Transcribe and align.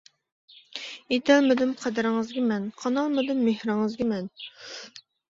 يېتەلمىدىم 1.13 1.73
قەدرىڭىزگە 1.81 2.45
مەن، 2.51 2.65
قانالمىدىم 2.85 3.43
مېھرىڭىزگە 3.49 4.07
مەن. 4.13 4.31